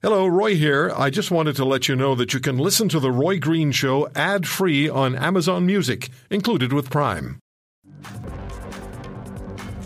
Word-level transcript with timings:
Hello, 0.00 0.28
Roy 0.28 0.54
here. 0.54 0.92
I 0.96 1.10
just 1.10 1.32
wanted 1.32 1.56
to 1.56 1.64
let 1.64 1.88
you 1.88 1.96
know 1.96 2.14
that 2.14 2.32
you 2.32 2.38
can 2.38 2.56
listen 2.56 2.88
to 2.90 3.00
The 3.00 3.10
Roy 3.10 3.40
Green 3.40 3.72
Show 3.72 4.08
ad 4.14 4.46
free 4.46 4.88
on 4.88 5.16
Amazon 5.16 5.66
Music, 5.66 6.10
included 6.30 6.72
with 6.72 6.88
Prime. 6.88 7.40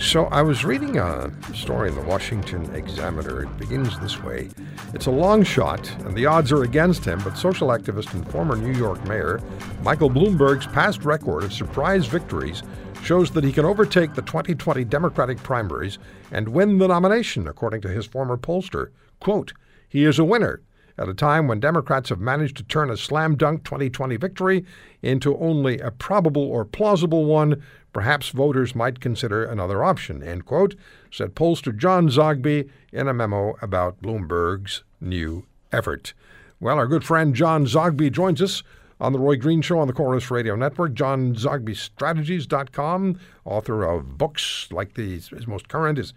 So 0.00 0.24
I 0.26 0.40
was 0.40 0.64
reading 0.64 0.96
a 0.96 1.30
story 1.52 1.90
in 1.90 1.94
the 1.94 2.00
Washington 2.00 2.74
Examiner. 2.74 3.42
It 3.42 3.58
begins 3.58 4.00
this 4.00 4.22
way 4.22 4.48
It's 4.94 5.04
a 5.04 5.10
long 5.10 5.42
shot, 5.42 5.94
and 6.06 6.16
the 6.16 6.24
odds 6.24 6.52
are 6.52 6.62
against 6.62 7.04
him, 7.04 7.20
but 7.22 7.36
social 7.36 7.68
activist 7.68 8.14
and 8.14 8.26
former 8.30 8.56
New 8.56 8.78
York 8.78 9.06
Mayor 9.06 9.42
Michael 9.82 10.08
Bloomberg's 10.08 10.68
past 10.68 11.04
record 11.04 11.44
of 11.44 11.52
surprise 11.52 12.06
victories 12.06 12.62
shows 13.02 13.30
that 13.32 13.44
he 13.44 13.52
can 13.52 13.66
overtake 13.66 14.14
the 14.14 14.22
2020 14.22 14.84
Democratic 14.84 15.36
primaries 15.42 15.98
and 16.32 16.48
win 16.48 16.78
the 16.78 16.88
nomination, 16.88 17.46
according 17.46 17.82
to 17.82 17.90
his 17.90 18.06
former 18.06 18.38
pollster. 18.38 18.88
Quote, 19.20 19.52
he 19.88 20.04
is 20.04 20.18
a 20.18 20.24
winner 20.24 20.60
at 20.98 21.08
a 21.08 21.14
time 21.14 21.46
when 21.46 21.60
Democrats 21.60 22.08
have 22.08 22.18
managed 22.20 22.56
to 22.56 22.64
turn 22.64 22.90
a 22.90 22.96
slam 22.96 23.36
dunk 23.36 23.64
2020 23.64 24.16
victory 24.16 24.64
into 25.00 25.38
only 25.38 25.78
a 25.78 25.90
probable 25.90 26.42
or 26.42 26.64
plausible 26.64 27.24
one. 27.24 27.62
Perhaps 27.92 28.30
voters 28.30 28.74
might 28.74 29.00
consider 29.00 29.44
another 29.44 29.84
option, 29.84 30.22
end 30.22 30.44
quote, 30.44 30.74
said 31.10 31.34
pollster 31.34 31.76
John 31.76 32.08
Zogby 32.08 32.68
in 32.92 33.08
a 33.08 33.14
memo 33.14 33.56
about 33.62 34.02
Bloomberg's 34.02 34.82
new 35.00 35.46
effort. 35.72 36.12
Well, 36.60 36.76
our 36.76 36.88
good 36.88 37.04
friend 37.04 37.34
John 37.34 37.66
Zogby 37.66 38.10
joins 38.10 38.42
us 38.42 38.62
on 39.00 39.12
the 39.12 39.18
Roy 39.18 39.36
Green 39.36 39.62
Show 39.62 39.78
on 39.78 39.86
the 39.86 39.92
Corus 39.92 40.30
Radio 40.30 40.56
Network. 40.56 40.94
John 40.94 41.34
Zogby 41.34 41.76
Strategies.com, 41.76 43.18
author 43.44 43.84
of 43.84 44.18
books 44.18 44.68
like 44.72 44.94
these. 44.94 45.28
His 45.28 45.46
most 45.46 45.68
current 45.68 45.98
is 45.98 46.12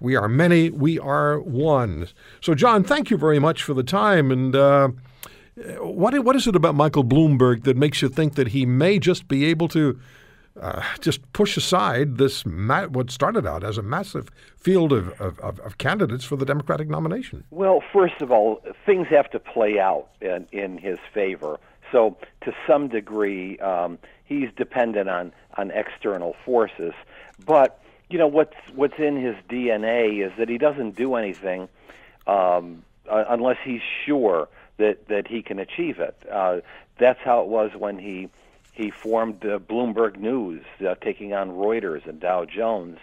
we 0.00 0.16
are 0.16 0.28
many, 0.28 0.70
we 0.70 0.98
are 0.98 1.40
one. 1.40 2.08
So, 2.40 2.54
John, 2.54 2.84
thank 2.84 3.10
you 3.10 3.16
very 3.16 3.38
much 3.38 3.62
for 3.62 3.74
the 3.74 3.82
time. 3.82 4.30
And 4.30 4.54
uh, 4.54 4.88
what, 5.80 6.18
what 6.24 6.36
is 6.36 6.46
it 6.46 6.56
about 6.56 6.74
Michael 6.74 7.04
Bloomberg 7.04 7.64
that 7.64 7.76
makes 7.76 8.02
you 8.02 8.08
think 8.08 8.34
that 8.34 8.48
he 8.48 8.66
may 8.66 8.98
just 8.98 9.28
be 9.28 9.44
able 9.46 9.68
to 9.68 9.98
uh, 10.60 10.82
just 11.00 11.32
push 11.32 11.56
aside 11.56 12.16
this 12.16 12.46
ma- 12.46 12.86
what 12.86 13.10
started 13.10 13.46
out 13.46 13.64
as 13.64 13.76
a 13.76 13.82
massive 13.82 14.28
field 14.56 14.92
of, 14.92 15.08
of, 15.20 15.40
of, 15.40 15.78
candidates 15.78 16.24
for 16.24 16.36
the 16.36 16.44
Democratic 16.44 16.88
nomination? 16.88 17.42
Well, 17.50 17.82
first 17.92 18.20
of 18.20 18.30
all, 18.30 18.62
things 18.86 19.08
have 19.08 19.28
to 19.30 19.40
play 19.40 19.80
out 19.80 20.10
in, 20.20 20.46
in 20.52 20.78
his 20.78 20.98
favor. 21.12 21.58
So, 21.90 22.16
to 22.42 22.52
some 22.66 22.88
degree, 22.88 23.58
um, 23.58 23.98
he's 24.24 24.48
dependent 24.56 25.08
on, 25.08 25.32
on 25.56 25.70
external 25.72 26.36
forces. 26.44 26.92
But 27.44 27.80
you 28.08 28.18
know 28.18 28.26
what's 28.26 28.56
what's 28.74 28.98
in 28.98 29.16
his 29.16 29.36
DNA 29.48 30.24
is 30.24 30.32
that 30.38 30.48
he 30.48 30.58
doesn't 30.58 30.96
do 30.96 31.14
anything 31.14 31.68
um, 32.26 32.82
uh, 33.08 33.24
unless 33.28 33.58
he's 33.64 33.82
sure 34.04 34.48
that 34.76 35.08
that 35.08 35.26
he 35.26 35.42
can 35.42 35.58
achieve 35.58 35.98
it. 35.98 36.16
Uh, 36.30 36.60
that's 36.98 37.20
how 37.20 37.42
it 37.42 37.48
was 37.48 37.72
when 37.76 37.98
he 37.98 38.28
he 38.72 38.90
formed 38.90 39.44
uh, 39.44 39.58
Bloomberg 39.58 40.16
News, 40.16 40.64
uh, 40.86 40.94
taking 40.96 41.32
on 41.32 41.50
Reuters 41.50 42.06
and 42.06 42.20
Dow 42.20 42.44
Jones, 42.44 42.98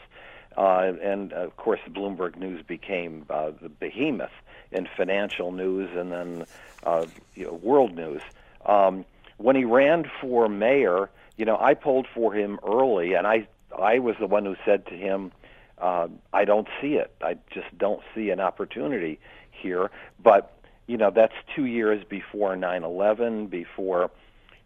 uh, 0.57 0.91
and 1.01 1.33
of 1.33 1.55
course 1.57 1.79
Bloomberg 1.89 2.35
News 2.35 2.61
became 2.65 3.25
uh, 3.29 3.51
the 3.61 3.69
behemoth 3.69 4.31
in 4.71 4.87
financial 4.97 5.51
news 5.51 5.89
and 5.95 6.11
then 6.11 6.45
uh, 6.83 7.05
you 7.35 7.45
know, 7.45 7.53
world 7.53 7.95
news. 7.95 8.21
Um, 8.65 9.05
when 9.37 9.55
he 9.55 9.65
ran 9.65 10.09
for 10.19 10.47
mayor, 10.47 11.09
you 11.37 11.45
know, 11.45 11.57
I 11.59 11.73
polled 11.73 12.07
for 12.13 12.33
him 12.33 12.59
early, 12.65 13.13
and 13.13 13.25
I 13.25 13.47
I 13.79 13.99
was 13.99 14.15
the 14.19 14.27
one 14.27 14.45
who 14.45 14.55
said 14.65 14.85
to 14.87 14.93
him, 14.93 15.31
uh, 15.77 16.07
"I 16.33 16.45
don't 16.45 16.67
see 16.81 16.95
it. 16.95 17.13
I 17.21 17.37
just 17.49 17.77
don't 17.77 18.01
see 18.15 18.29
an 18.29 18.39
opportunity 18.39 19.19
here." 19.51 19.91
But 20.21 20.53
you 20.87 20.97
know, 20.97 21.11
that's 21.11 21.35
two 21.55 21.65
years 21.65 22.03
before 22.03 22.55
9/11, 22.55 23.49
before 23.49 24.11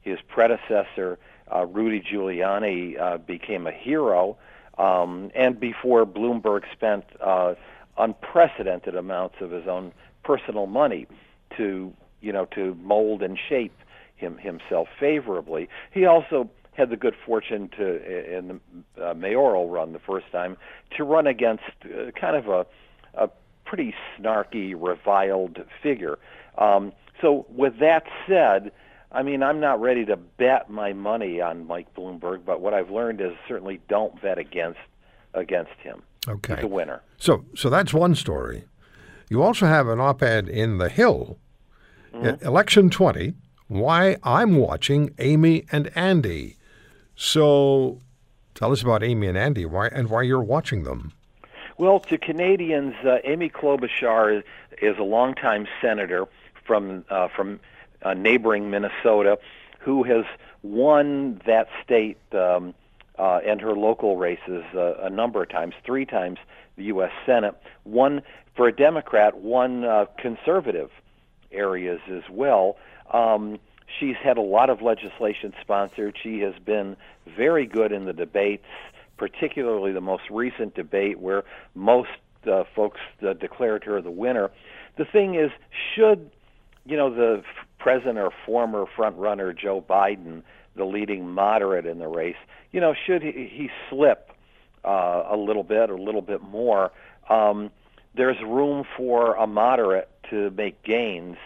his 0.02 0.20
predecessor 0.28 1.18
uh, 1.54 1.66
Rudy 1.66 2.02
Giuliani 2.02 3.00
uh, 3.00 3.18
became 3.18 3.68
a 3.68 3.72
hero, 3.72 4.38
um, 4.78 5.32
and 5.36 5.60
before 5.60 6.06
Bloomberg 6.06 6.64
spent 6.72 7.06
uh, 7.22 7.56
unprecedented 7.98 8.96
amounts 8.96 9.36
of 9.42 9.52
his 9.52 9.68
own 9.68 9.92
personal 10.24 10.66
money 10.66 11.08
to 11.58 11.94
you 12.22 12.32
know 12.32 12.46
to 12.46 12.76
mold 12.82 13.22
and 13.22 13.38
shape 13.38 13.78
him 14.16 14.38
himself 14.38 14.88
favorably. 15.00 15.70
He 15.92 16.06
also 16.06 16.50
had 16.76 16.90
the 16.90 16.98
good 16.98 17.16
fortune 17.26 17.70
to 17.78 18.38
in 18.38 18.60
the 18.96 19.12
uh, 19.12 19.14
mayoral 19.14 19.70
run 19.70 19.94
the 19.94 20.00
first 20.00 20.30
time 20.32 20.58
to 20.98 21.04
run 21.04 21.28
against 21.28 21.64
uh, 21.86 22.12
kind 22.12 22.36
of 22.36 22.48
a 22.48 22.66
a 23.16 23.30
pretty 23.66 23.96
snarky, 24.18 24.76
reviled 24.78 25.60
figure. 25.82 26.20
Um, 26.58 26.92
so 27.22 27.46
with 27.50 27.80
that 27.80 28.04
said, 28.28 28.72
I 29.12 29.24
mean 29.24 29.42
I'm 29.42 29.60
not 29.60 29.80
ready 29.82 30.06
to 30.06 30.18
bet 30.18 30.70
my 30.70 30.94
money 30.94 31.42
on 31.42 31.66
Mike 31.66 31.94
Bloomberg, 31.96 32.46
but 32.46 32.62
what 32.62 32.74
I've 32.74 32.92
learned 32.92 33.22
is 33.22 33.32
certainly 33.48 33.80
don't 33.88 34.22
bet 34.22 34.38
against 34.38 34.80
against 35.34 35.74
him. 35.82 36.02
Okay, 36.28 36.56
he's 36.56 36.64
a 36.64 36.68
winner. 36.68 37.02
So 37.18 37.46
so 37.56 37.70
that's 37.70 37.94
one 37.94 38.16
story. 38.16 38.66
You 39.30 39.42
also 39.42 39.66
have 39.66 39.88
an 39.88 40.00
op-ed 40.00 40.48
in 40.48 40.78
the 40.78 40.90
Hill, 40.90 41.40
mm-hmm. 42.14 42.46
election 42.46 42.90
20. 42.92 43.34
Why 43.68 44.18
I'm 44.24 44.56
watching 44.58 45.16
Amy 45.18 45.66
and 45.72 45.92
Andy. 45.96 46.58
So 47.16 48.00
tell 48.54 48.72
us 48.72 48.82
about 48.82 49.04
Amy 49.04 49.28
and 49.28 49.38
Andy 49.38 49.66
why, 49.66 49.88
and 49.88 50.10
why 50.10 50.24
you're 50.24 50.44
watching 50.44 50.84
them. 50.84 51.14
Well, 51.78 52.00
to 52.02 52.18
Canadians, 52.18 52.96
uh, 53.06 53.18
Amy 53.26 53.50
Klobuchar 53.50 54.38
is, 54.38 54.44
is 54.82 54.98
a 54.98 55.04
longtime 55.04 55.68
senator 55.82 56.26
from 56.66 57.04
uh, 57.10 57.28
from 57.28 57.60
uh, 58.02 58.14
neighboring 58.14 58.70
Minnesota, 58.70 59.38
who 59.80 60.04
has 60.04 60.26
won 60.64 61.42
that 61.46 61.68
state 61.84 62.18
um, 62.34 62.74
uh, 63.20 63.40
and 63.46 63.62
her 63.62 63.74
local 63.74 64.18
races 64.18 64.64
uh, 64.74 64.96
a 64.96 65.10
number 65.10 65.44
of 65.44 65.50
times, 65.50 65.74
three 65.86 66.06
times 66.06 66.40
the 66.78 66.86
U.S. 66.86 67.12
Senate. 67.26 67.56
One 67.84 68.22
for 68.56 68.68
a 68.68 68.72
Democrat, 68.72 69.38
one 69.38 69.84
uh, 69.84 70.06
conservative 70.18 70.90
areas 71.52 72.00
as 72.10 72.24
well. 72.30 72.78
Um, 73.12 73.60
She's 74.00 74.16
had 74.16 74.38
a 74.38 74.42
lot 74.42 74.70
of 74.70 74.82
legislation 74.82 75.54
sponsored. 75.62 76.18
She 76.22 76.40
has 76.40 76.54
been 76.64 76.98
very 77.38 77.66
good 77.66 77.92
in 77.92 78.06
the 78.06 78.14
debates, 78.14 78.66
particularly 79.18 79.92
the 79.92 80.02
most 80.02 80.24
recent 80.30 80.76
debate 80.76 81.20
where 81.20 81.44
most 81.74 82.10
uh, 82.52 82.64
folks 82.76 83.00
uh, 83.26 83.34
declared 83.34 83.84
her 83.84 84.02
the 84.02 84.12
winner. 84.12 84.52
The 84.98 85.06
thing 85.06 85.36
is, 85.36 85.52
should 85.96 86.30
you 86.86 86.98
know 86.98 87.14
the 87.14 87.44
present 87.80 88.18
or 88.18 88.32
former 88.46 88.86
front 88.96 89.16
runner 89.18 89.54
Joe 89.54 89.84
Biden, 89.88 90.42
the 90.76 90.86
leading 90.86 91.30
moderate 91.30 91.86
in 91.86 92.00
the 92.00 92.08
race, 92.08 92.36
you 92.72 92.82
know, 92.82 92.94
should 93.06 93.22
he, 93.22 93.32
he 93.32 93.70
slip 93.90 94.32
uh, 94.84 95.24
a 95.30 95.38
little 95.38 95.64
bit 95.64 95.90
or 95.90 95.94
a 95.94 96.02
little 96.02 96.22
bit 96.22 96.42
more? 96.42 96.92
Um, 97.30 97.72
there's 98.16 98.38
room 98.42 98.86
for 98.98 99.36
a 99.36 99.48
moderate 99.48 100.10
to 100.30 100.50
make 100.52 100.82
gains, 100.84 101.38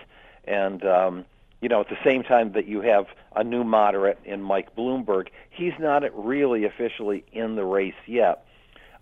and 0.46 0.84
um, 0.86 1.26
you 1.62 1.70
know, 1.70 1.82
at 1.82 1.90
the 1.90 1.98
same 2.04 2.24
time 2.24 2.54
that 2.54 2.68
you 2.68 2.82
have 2.82 3.08
a 3.36 3.44
new 3.44 3.64
moderate 3.64 4.20
in 4.24 4.42
Mike 4.42 4.76
Bloomberg, 4.76 5.28
he's 5.50 5.74
not 5.80 6.04
really 6.14 6.64
officially 6.66 7.24
in 7.32 7.56
the 7.56 7.66
race 7.66 7.94
yet. 8.06 8.46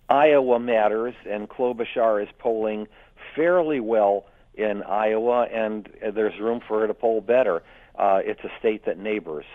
Iowa 0.10 0.60
matters, 0.60 1.14
and 1.30 1.50
Klobuchar 1.50 2.24
is 2.24 2.30
polling 2.40 2.88
fairly 3.36 3.80
well 3.80 4.26
in 4.56 4.82
Iowa, 4.84 5.44
and 5.44 5.90
there's 6.02 6.40
room 6.40 6.62
for 6.66 6.82
her 6.82 6.88
to 6.88 6.94
poll 6.94 7.22
better. 7.22 7.62
Uh, 7.98 8.22
it's 8.24 8.44
a 8.44 8.52
state 8.60 8.86
that 8.86 8.98
neighbors 8.98 9.46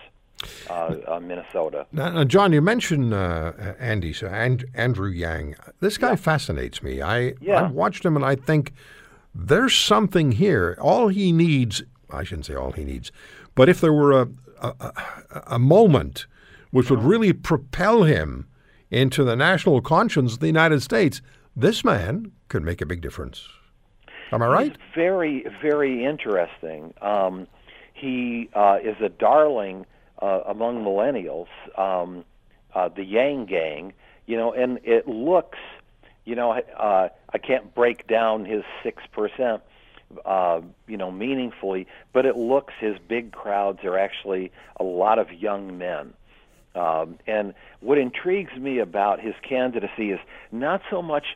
uh, 0.69 0.95
uh, 1.07 1.19
Minnesota. 1.19 1.87
Now, 1.91 2.09
now, 2.09 2.23
John, 2.23 2.53
you 2.53 2.61
mentioned 2.61 3.13
uh, 3.13 3.53
Andy, 3.79 4.13
so 4.13 4.27
and, 4.27 4.63
Andrew 4.73 5.09
Yang. 5.09 5.55
This 5.79 5.97
guy 5.97 6.11
yeah. 6.11 6.15
fascinates 6.15 6.83
me. 6.83 7.01
I 7.01 7.33
yeah. 7.41 7.63
I 7.63 7.67
watched 7.67 8.05
him, 8.05 8.15
and 8.15 8.25
I 8.25 8.35
think 8.35 8.73
there's 9.33 9.75
something 9.75 10.33
here. 10.33 10.77
All 10.79 11.07
he 11.07 11.31
needs 11.31 11.83
I 12.13 12.23
shouldn't 12.23 12.45
say 12.45 12.55
all 12.55 12.71
he 12.71 12.83
needs, 12.83 13.11
but 13.55 13.69
if 13.69 13.81
there 13.81 13.93
were 13.93 14.21
a, 14.21 14.27
a, 14.61 14.93
a 15.47 15.59
moment 15.59 16.27
which 16.71 16.89
would 16.89 17.03
really 17.03 17.33
propel 17.33 18.03
him 18.03 18.47
into 18.89 19.23
the 19.23 19.35
national 19.35 19.81
conscience 19.81 20.33
of 20.33 20.39
the 20.39 20.47
United 20.47 20.81
States, 20.81 21.21
this 21.55 21.83
man 21.83 22.31
could 22.47 22.63
make 22.63 22.81
a 22.81 22.85
big 22.85 23.01
difference. 23.01 23.47
Am 24.31 24.41
I 24.41 24.47
right? 24.47 24.71
He's 24.71 24.95
very, 24.95 25.45
very 25.61 26.05
interesting. 26.05 26.93
Um, 27.01 27.47
he 27.93 28.49
uh, 28.53 28.77
is 28.83 28.95
a 29.01 29.09
darling 29.09 29.85
uh, 30.21 30.41
among 30.47 30.83
millennials, 30.83 31.47
um, 31.77 32.25
uh, 32.73 32.89
the 32.89 33.03
Yang 33.03 33.45
Gang, 33.45 33.93
you 34.25 34.37
know, 34.37 34.51
and 34.53 34.79
it 34.83 35.07
looks, 35.07 35.59
you 36.25 36.35
know, 36.35 36.51
uh, 36.51 37.09
I 37.31 37.37
can't 37.37 37.75
break 37.75 38.07
down 38.07 38.45
his 38.45 38.63
six 38.81 39.03
percent, 39.11 39.61
uh, 40.25 40.61
you 40.87 40.97
know, 40.97 41.11
meaningfully, 41.11 41.87
but 42.13 42.25
it 42.25 42.35
looks 42.35 42.73
his 42.79 42.95
big 43.07 43.31
crowds 43.31 43.79
are 43.83 43.97
actually 43.97 44.51
a 44.77 44.83
lot 44.83 45.19
of 45.19 45.31
young 45.31 45.77
men. 45.77 46.13
Um, 46.75 47.19
and 47.27 47.53
what 47.81 47.97
intrigues 47.97 48.55
me 48.57 48.79
about 48.79 49.19
his 49.19 49.35
candidacy 49.47 50.11
is 50.11 50.19
not 50.51 50.81
so 50.89 51.01
much 51.01 51.35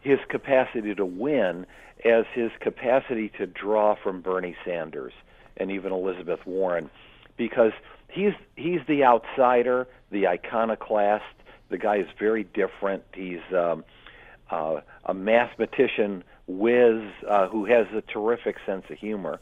his 0.00 0.18
capacity 0.28 0.94
to 0.94 1.04
win 1.04 1.66
as 2.04 2.24
his 2.32 2.50
capacity 2.60 3.30
to 3.38 3.46
draw 3.46 3.96
from 4.02 4.20
Bernie 4.20 4.56
Sanders 4.64 5.12
and 5.56 5.70
even 5.70 5.92
Elizabeth 5.92 6.40
Warren, 6.46 6.88
because 7.36 7.72
he's 8.08 8.32
he's 8.56 8.80
the 8.86 9.04
outsider, 9.04 9.88
the 10.10 10.26
iconoclast. 10.26 11.24
The 11.68 11.78
guy 11.78 11.96
is 11.96 12.06
very 12.18 12.44
different. 12.44 13.02
He's 13.12 13.40
um, 13.54 13.84
uh, 14.50 14.80
a 15.04 15.12
mathematician 15.12 16.24
whiz 16.48 17.02
uh, 17.28 17.46
who 17.48 17.66
has 17.66 17.86
a 17.94 18.00
terrific 18.00 18.56
sense 18.66 18.84
of 18.90 18.98
humor. 18.98 19.38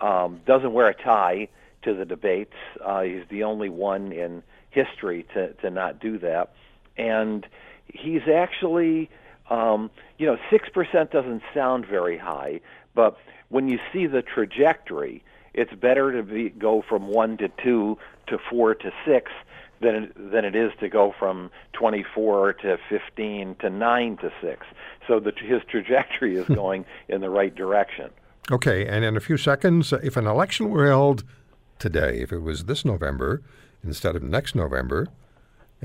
Um, 0.00 0.40
doesn't 0.46 0.72
wear 0.72 0.88
a 0.88 0.94
tie 0.94 1.48
to 1.82 1.94
the 1.94 2.04
debates. 2.04 2.54
Uh, 2.82 3.02
he's 3.02 3.24
the 3.28 3.42
only 3.44 3.68
one 3.68 4.12
in 4.12 4.42
history 4.70 5.26
to 5.34 5.52
to 5.54 5.70
not 5.70 5.98
do 5.98 6.18
that, 6.18 6.52
and 6.96 7.46
he's 7.86 8.22
actually, 8.32 9.10
um, 9.48 9.90
you 10.18 10.26
know, 10.26 10.38
six 10.50 10.68
percent 10.68 11.10
doesn't 11.10 11.42
sound 11.52 11.86
very 11.86 12.18
high, 12.18 12.60
but 12.94 13.18
when 13.48 13.68
you 13.68 13.78
see 13.92 14.06
the 14.06 14.22
trajectory, 14.22 15.24
it's 15.52 15.74
better 15.74 16.12
to 16.12 16.22
be, 16.22 16.50
go 16.50 16.82
from 16.88 17.08
one 17.08 17.36
to 17.38 17.48
two 17.62 17.98
to 18.28 18.38
four 18.38 18.74
to 18.74 18.92
six 19.04 19.32
than 19.80 20.12
than 20.16 20.44
it 20.44 20.54
is 20.54 20.72
to 20.80 20.88
go 20.88 21.14
from 21.18 21.50
24 21.72 22.54
to 22.54 22.78
15 22.88 23.56
to 23.60 23.70
9 23.70 24.16
to 24.18 24.32
6. 24.40 24.66
So 25.06 25.20
the, 25.20 25.32
his 25.36 25.62
trajectory 25.68 26.36
is 26.36 26.46
going 26.46 26.84
in 27.08 27.20
the 27.20 27.30
right 27.30 27.54
direction. 27.54 28.10
Okay, 28.50 28.86
and 28.86 29.04
in 29.04 29.16
a 29.16 29.20
few 29.20 29.36
seconds, 29.36 29.92
if 29.92 30.16
an 30.16 30.26
election 30.26 30.70
were 30.70 30.86
held 30.86 31.24
today, 31.78 32.20
if 32.20 32.32
it 32.32 32.40
was 32.40 32.64
this 32.64 32.84
November 32.84 33.42
instead 33.84 34.16
of 34.16 34.22
next 34.22 34.54
November, 34.54 35.08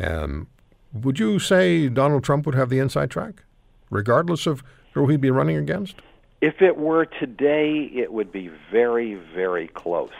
um, 0.01 0.47
would 0.93 1.19
you 1.19 1.39
say 1.39 1.87
Donald 1.89 2.23
Trump 2.23 2.45
would 2.45 2.55
have 2.55 2.69
the 2.69 2.79
inside 2.79 3.09
track, 3.09 3.43
regardless 3.89 4.47
of 4.47 4.63
who 4.93 5.07
he'd 5.07 5.21
be 5.21 5.29
running 5.29 5.57
against? 5.57 5.95
If 6.41 6.61
it 6.61 6.77
were 6.77 7.05
today, 7.05 7.89
it 7.93 8.11
would 8.11 8.31
be 8.31 8.49
very, 8.71 9.15
very 9.33 9.67
close. 9.69 10.11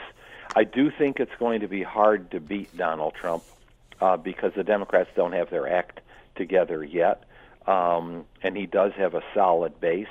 I 0.54 0.64
do 0.64 0.90
think 0.90 1.20
it's 1.20 1.34
going 1.38 1.60
to 1.60 1.68
be 1.68 1.82
hard 1.82 2.30
to 2.30 2.40
beat 2.40 2.74
Donald 2.76 3.14
Trump 3.14 3.42
uh, 4.00 4.16
because 4.16 4.52
the 4.54 4.64
Democrats 4.64 5.10
don't 5.16 5.32
have 5.32 5.50
their 5.50 5.68
act 5.68 6.00
together 6.34 6.84
yet, 6.84 7.24
um, 7.66 8.24
and 8.42 8.56
he 8.56 8.66
does 8.66 8.92
have 8.94 9.14
a 9.14 9.22
solid 9.34 9.80
base. 9.80 10.06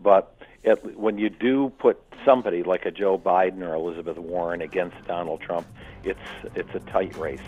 But 0.00 0.36
it, 0.62 0.98
when 0.98 1.18
you 1.18 1.30
do 1.30 1.72
put 1.78 2.00
somebody 2.24 2.62
like 2.62 2.86
a 2.86 2.90
Joe 2.90 3.18
Biden 3.18 3.62
or 3.62 3.74
Elizabeth 3.74 4.18
Warren 4.18 4.60
against 4.60 4.96
Donald 5.06 5.40
Trump, 5.40 5.66
it's 6.04 6.18
it's 6.54 6.74
a 6.74 6.80
tight 6.80 7.16
race. 7.16 7.40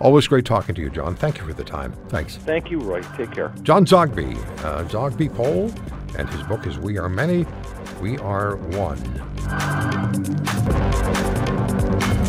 Always 0.00 0.26
great 0.26 0.44
talking 0.44 0.74
to 0.74 0.82
you, 0.82 0.90
John. 0.90 1.14
Thank 1.14 1.38
you 1.38 1.46
for 1.46 1.54
the 1.54 1.64
time. 1.64 1.92
Thanks. 2.08 2.36
Thank 2.36 2.70
you, 2.70 2.78
Roy. 2.80 3.00
Take 3.16 3.32
care. 3.32 3.54
John 3.62 3.86
Zogby, 3.86 4.36
uh, 4.62 4.84
Zogby 4.84 5.34
Poll, 5.34 5.72
and 6.18 6.28
his 6.28 6.42
book 6.42 6.66
is 6.66 6.78
We 6.78 6.98
Are 6.98 7.08
Many, 7.08 7.46
We 8.00 8.18
Are 8.18 8.56
One. 8.56 9.00